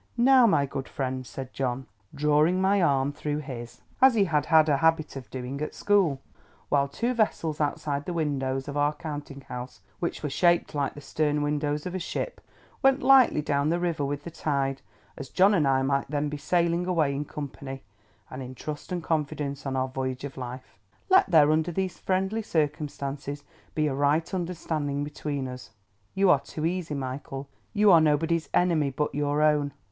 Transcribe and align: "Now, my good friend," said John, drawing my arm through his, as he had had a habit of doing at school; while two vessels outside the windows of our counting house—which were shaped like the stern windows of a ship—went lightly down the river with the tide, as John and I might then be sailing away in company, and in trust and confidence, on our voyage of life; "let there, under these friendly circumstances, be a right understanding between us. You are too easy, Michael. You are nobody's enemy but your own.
"Now, 0.17 0.47
my 0.47 0.65
good 0.65 0.89
friend," 0.89 1.27
said 1.27 1.53
John, 1.53 1.85
drawing 2.15 2.59
my 2.59 2.81
arm 2.81 3.11
through 3.11 3.37
his, 3.37 3.81
as 4.01 4.15
he 4.15 4.25
had 4.25 4.47
had 4.47 4.67
a 4.67 4.77
habit 4.77 5.15
of 5.15 5.29
doing 5.29 5.61
at 5.61 5.75
school; 5.75 6.19
while 6.69 6.87
two 6.87 7.13
vessels 7.13 7.61
outside 7.61 8.05
the 8.05 8.11
windows 8.13 8.67
of 8.67 8.75
our 8.75 8.93
counting 8.93 9.41
house—which 9.41 10.23
were 10.23 10.29
shaped 10.31 10.73
like 10.73 10.95
the 10.95 11.01
stern 11.01 11.43
windows 11.43 11.85
of 11.85 11.93
a 11.93 11.99
ship—went 11.99 13.03
lightly 13.03 13.43
down 13.43 13.69
the 13.69 13.79
river 13.79 14.03
with 14.03 14.23
the 14.23 14.31
tide, 14.31 14.81
as 15.17 15.29
John 15.29 15.53
and 15.53 15.67
I 15.67 15.83
might 15.83 16.09
then 16.09 16.29
be 16.29 16.35
sailing 16.37 16.87
away 16.87 17.13
in 17.13 17.23
company, 17.23 17.83
and 18.31 18.41
in 18.41 18.55
trust 18.55 18.91
and 18.91 19.03
confidence, 19.03 19.67
on 19.67 19.75
our 19.75 19.87
voyage 19.87 20.23
of 20.23 20.35
life; 20.35 20.79
"let 21.09 21.29
there, 21.29 21.51
under 21.51 21.71
these 21.71 21.99
friendly 21.99 22.41
circumstances, 22.41 23.43
be 23.75 23.85
a 23.85 23.93
right 23.93 24.33
understanding 24.33 25.03
between 25.03 25.47
us. 25.47 25.69
You 26.15 26.31
are 26.31 26.39
too 26.39 26.65
easy, 26.65 26.95
Michael. 26.95 27.47
You 27.71 27.91
are 27.91 28.01
nobody's 28.01 28.49
enemy 28.51 28.89
but 28.89 29.13
your 29.13 29.43
own. 29.43 29.73